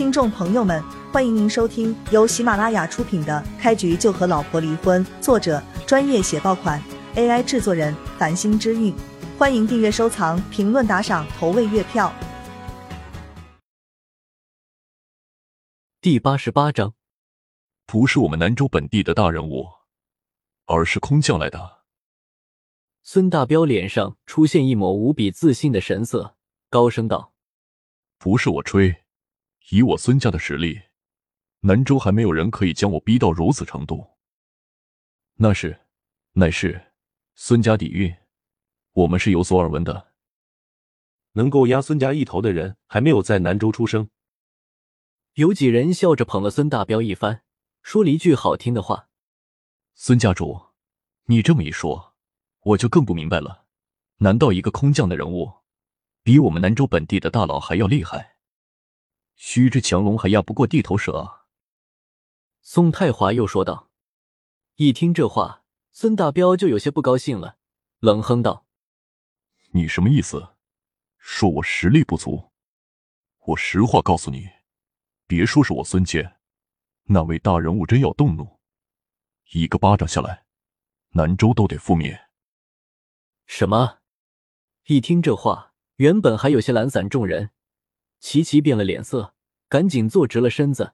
[0.00, 6.82] 听众朋友们，欢迎您收听由喜马拉雅出品的《开局就和老婆离婚》，作者专业写爆款
[7.16, 8.94] ，AI 制作人繁星之韵。
[9.38, 12.10] 欢迎订阅、收藏、评论、打赏、投喂月票。
[16.00, 16.94] 第八十八章，
[17.84, 19.66] 不是我们南州本地的大人物，
[20.64, 21.82] 而是空降来的。
[23.02, 26.36] 孙大彪脸上出现一抹无比自信的神色，
[26.70, 27.34] 高声道
[28.16, 28.99] ：“不是我吹，
[29.70, 30.82] 以我孙家的实力，
[31.60, 34.18] 南州还没有人可以将我逼到如此程度。
[35.34, 35.86] 那是，
[36.32, 36.92] 乃是
[37.34, 38.14] 孙家底蕴，
[38.92, 40.12] 我们是有所耳闻的。
[41.32, 44.10] 能够压孙家一头的人，还没有在南州出生。”
[45.34, 47.42] 有几人笑着捧了孙大彪一番，
[47.82, 49.08] 说了一句好听的话
[49.94, 50.66] ：“孙家主，
[51.26, 52.16] 你这么一说。”
[52.62, 53.64] 我就更不明白了，
[54.16, 55.50] 难道一个空降的人物，
[56.22, 58.36] 比我们南州本地的大佬还要厉害？
[59.42, 61.46] 虚之强龙还压不过地头蛇啊！
[62.60, 63.90] 宋太华又说道。
[64.74, 67.56] 一听这话，孙大彪就有些不高兴了，
[68.00, 68.66] 冷哼道
[69.72, 70.56] ：“你什么意思？
[71.16, 72.52] 说我实力不足？
[73.46, 74.46] 我实话告诉你，
[75.26, 76.36] 别说是我孙坚，
[77.04, 78.60] 那位大人物真要动怒，
[79.52, 80.44] 一个巴掌下来，
[81.12, 82.28] 南州都得覆灭。”
[83.48, 84.00] 什么？
[84.84, 87.52] 一听这话，原本还有些懒散众人，
[88.20, 89.34] 齐齐变了脸色，
[89.68, 90.92] 赶紧坐直了身子，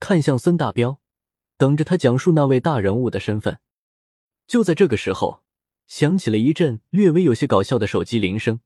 [0.00, 1.00] 看向孙大彪，
[1.56, 3.58] 等着他讲述那位大人物的身份。
[4.46, 5.42] 就在这个时候，
[5.86, 8.60] 响起了一阵略微有些搞笑的手机铃声，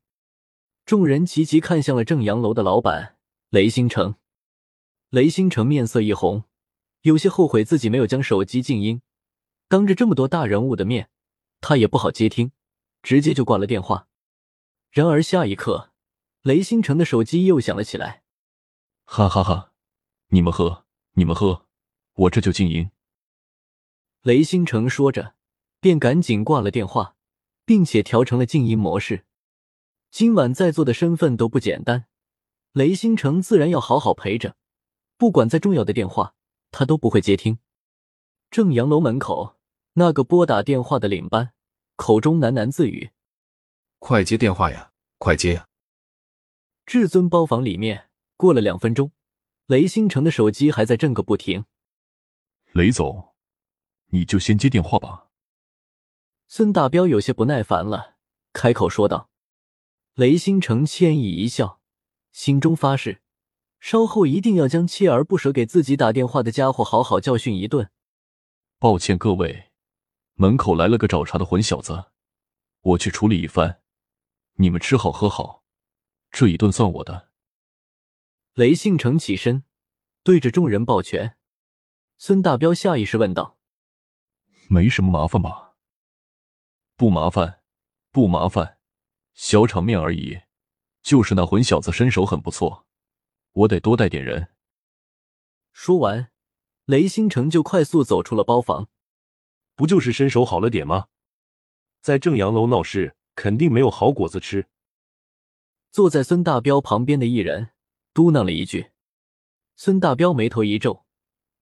[0.84, 3.16] 众人齐齐看向了正阳楼的老板
[3.50, 4.14] 雷星城。
[5.10, 6.44] 雷星城面色一红，
[7.02, 9.02] 有些后悔自己没有将手机静音，
[9.68, 11.10] 当着这么多大人物的面，
[11.60, 12.52] 他也不好接听。
[13.02, 14.06] 直接就挂了电话。
[14.92, 15.91] 然而下一刻，
[16.42, 18.24] 雷星辰的手机又响了起来。
[19.04, 19.72] 哈哈哈！
[20.28, 21.66] 你们喝，你们喝，
[22.14, 22.90] 我这就静音。
[24.22, 25.34] 雷星辰说着，
[25.78, 27.14] 便赶紧挂了电话，
[27.64, 29.24] 并且调成了静音模式。
[30.10, 32.06] 今晚在座的身份都不简单，
[32.72, 34.56] 雷星辰自然要好好陪着。
[35.16, 36.34] 不管再重要的电话，
[36.72, 37.60] 他都不会接听。
[38.50, 39.58] 正阳楼门口，
[39.92, 41.52] 那个拨打电话的领班。
[41.94, 43.12] 口中喃喃自语
[44.00, 45.68] ：“快接电话呀，快接呀！”
[46.84, 49.12] 至尊包房里面，过了两分钟，
[49.66, 51.64] 雷星辰的手机还在震个不停。
[52.72, 53.34] 雷总，
[54.08, 55.28] 你就先接电话吧。
[56.48, 58.16] 孙大彪有些不耐烦了，
[58.52, 59.30] 开口说道。
[60.14, 61.80] 雷星辰歉意一笑，
[62.32, 63.22] 心中发誓，
[63.80, 67.90] 稍后一定要将锲而不舍给自己打电话的家伙好好教训一顿。
[68.78, 69.70] 抱歉，各位。
[70.34, 72.06] 门口来了个找茬的混小子，
[72.80, 73.80] 我去处理一番。
[74.56, 75.61] 你们吃好喝好，
[76.32, 77.28] 这一顿算我的。
[78.54, 79.64] 雷信成起身，
[80.22, 81.36] 对着众人抱拳。
[82.16, 83.58] 孙大彪下意识问道
[84.68, 85.74] ：“没什么麻烦吧
[86.96, 87.62] ？”“不麻烦，
[88.10, 88.78] 不麻烦，
[89.34, 90.40] 小场面而已。
[91.02, 92.86] 就是那混小子身手很不错，
[93.52, 94.48] 我得多带点人。”
[95.72, 96.30] 说完，
[96.86, 98.88] 雷星成就快速走出了包房。
[99.74, 101.08] 不就是身手好了点吗？
[102.00, 104.68] 在正阳楼闹事，肯定没有好果子吃。
[105.92, 107.68] 坐在孙大彪旁边的一人
[108.14, 108.92] 嘟囔了一句。
[109.76, 111.04] 孙大彪眉头一皱，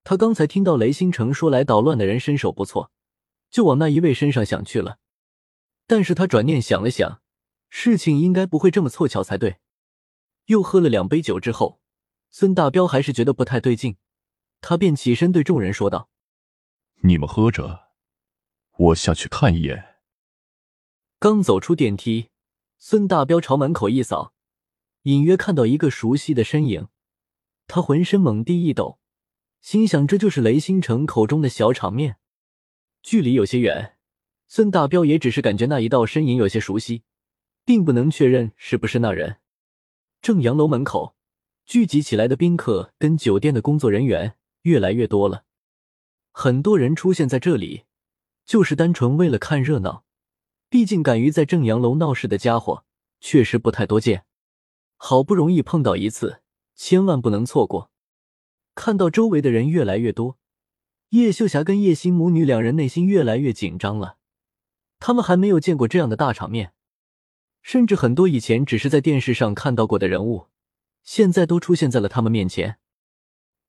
[0.05, 2.91] 他刚才听到雷星城说来捣乱的人身手不错，
[3.49, 4.99] 就往那一位身上想去了。
[5.85, 7.21] 但是他转念想了想，
[7.69, 9.57] 事情应该不会这么凑巧才对。
[10.45, 11.81] 又喝了两杯酒之后，
[12.29, 13.97] 孙大彪还是觉得不太对劲，
[14.61, 16.09] 他便起身对众人说道
[17.03, 17.89] ：“你们喝着。”
[18.79, 19.97] 我下去看一眼。
[21.19, 22.29] 刚走出电梯，
[22.83, 24.33] 孙大彪朝门口一扫，
[25.03, 26.87] 隐约看到一个熟悉的身影。
[27.67, 28.97] 他浑身猛地一抖，
[29.61, 32.17] 心想这就是雷星城口中的小场面。
[33.03, 33.97] 距离有些远，
[34.47, 37.03] 孙大彪也只是感觉那一道身影有些熟悉，
[37.63, 39.37] 并不能确认是不是那人。
[40.19, 41.15] 正阳楼门口
[41.67, 45.45] 聚集起来的宾客跟酒店的工作人员越来越多了，
[46.31, 47.83] 很多人出现在这里。
[48.43, 50.03] 就是单纯为了看热闹，
[50.71, 52.85] 毕竟敢于在正阳楼闹事的家伙
[53.19, 54.23] 确实不太多见。
[54.95, 56.39] 好不容易碰到一次，
[56.75, 57.91] 千万不能错过。
[58.73, 60.37] 看到周围的人越来越多，
[61.09, 64.15] 叶秀霞跟叶心母女两人内心越来越紧张了。
[64.97, 66.71] 他们还没有见过这样的大场面，
[67.61, 70.47] 甚至很多以前只是在电视上看到过的人物，
[71.03, 72.77] 现在都出现在了他们面前。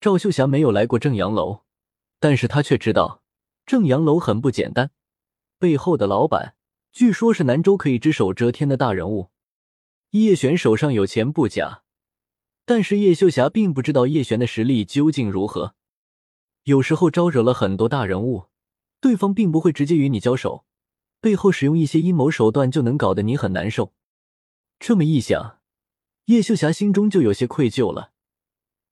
[0.00, 1.62] 赵秀霞没有来过正阳楼，
[2.20, 3.24] 但是她却知道。
[3.66, 4.92] 正阳楼很不简单，
[5.58, 6.54] 背后的老板
[6.92, 9.30] 据说是南州可以只手遮天的大人物。
[10.10, 11.84] 叶璇手上有钱不假，
[12.66, 15.74] 但是叶秀霞并不知道叶璇的实力究竟如何。
[16.64, 18.48] 有时候招惹了很多大人物，
[19.00, 20.66] 对方并不会直接与你交手，
[21.18, 23.94] 背后使用一些阴谋手段，就能搞得你很难受。
[24.78, 25.60] 这么一想，
[26.26, 28.12] 叶秀霞心中就有些愧疚了。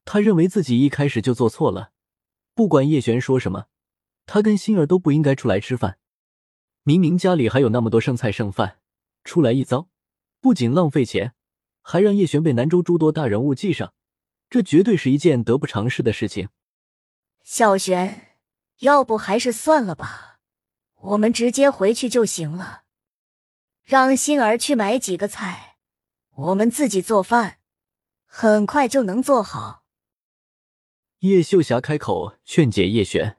[0.05, 1.91] 她认为自己一开始就做错了，
[2.55, 3.67] 不管叶璇说什么，
[4.25, 5.99] 她跟心儿都不应该出来吃饭。
[6.83, 8.79] 明明家里还有那么多剩菜剩饭，
[9.23, 9.89] 出来一遭，
[10.39, 11.33] 不仅浪费钱。
[11.83, 13.93] 还让叶璇被南州诸多大人物记上，
[14.49, 16.49] 这绝对是一件得不偿失的事情。
[17.43, 18.37] 小璇，
[18.79, 20.39] 要不还是算了吧，
[20.95, 22.83] 我们直接回去就行了。
[23.83, 25.77] 让心儿去买几个菜，
[26.35, 27.57] 我们自己做饭，
[28.25, 29.83] 很快就能做好。
[31.19, 33.37] 叶秀霞开口劝解叶璇。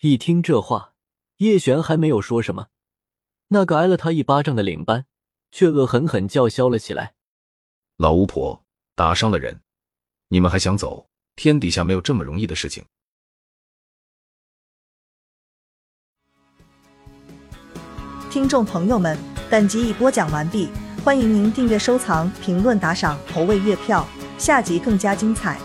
[0.00, 0.89] 一听这话，
[1.40, 2.66] 叶璇还没有说什么，
[3.48, 5.06] 那个挨了他一巴掌的领班
[5.50, 7.14] 却恶狠狠叫嚣了起来。
[7.96, 8.62] 老巫婆
[8.94, 9.62] 打伤了人，
[10.28, 11.08] 你们还想走？
[11.36, 12.84] 天底下没有这么容易的事情。
[18.30, 19.18] 听众朋友们，
[19.50, 20.68] 本集已播讲完毕，
[21.02, 24.06] 欢迎您订阅、收藏、评论、打赏、投喂月票，
[24.36, 25.58] 下集更加精彩。